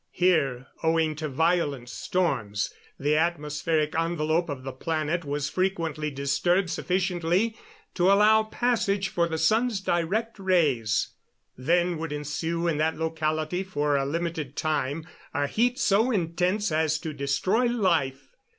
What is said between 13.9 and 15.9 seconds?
a limited time, a heat